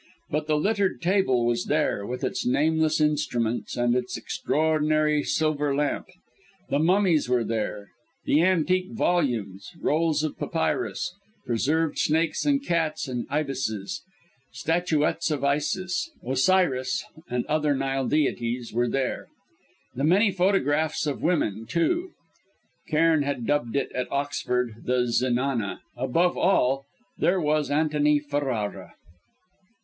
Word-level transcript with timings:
But 0.31 0.47
the 0.47 0.57
littered 0.57 0.99
table 1.03 1.45
was 1.45 1.65
there, 1.65 2.07
with 2.07 2.23
its 2.23 2.43
nameless 2.43 2.99
instruments 2.99 3.77
and 3.77 3.93
its 3.95 4.17
extraordinary 4.17 5.21
silver 5.23 5.75
lamp; 5.75 6.07
the 6.71 6.79
mummies 6.79 7.29
were 7.29 7.43
there; 7.43 7.89
the 8.25 8.41
antique 8.41 8.89
volumes, 8.93 9.69
rolls 9.79 10.23
of 10.23 10.39
papyrus, 10.39 11.13
preserved 11.45 11.99
snakes 11.99 12.47
and 12.47 12.65
cats 12.65 13.07
and 13.07 13.27
ibises, 13.29 14.01
statuettes 14.51 15.29
of 15.29 15.43
Isis, 15.43 16.09
Osiris 16.27 17.05
and 17.29 17.45
other 17.45 17.75
Nile 17.75 18.07
deities 18.07 18.73
were 18.73 18.89
there; 18.89 19.27
the 19.93 20.03
many 20.03 20.31
photographs 20.31 21.05
of 21.05 21.21
women, 21.21 21.67
too 21.67 22.09
(Cairn 22.89 23.21
had 23.21 23.45
dubbed 23.45 23.75
it 23.75 23.91
at 23.91 24.11
Oxford 24.11 24.77
"the 24.83 25.05
zenana"); 25.11 25.81
above 25.95 26.35
all, 26.39 26.87
there 27.19 27.39
was 27.39 27.69
Antony 27.69 28.17
Ferrara. 28.17 28.93